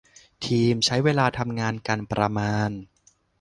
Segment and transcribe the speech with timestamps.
[0.45, 2.69] ทีมใช้เวลาทำงานกันประมาณ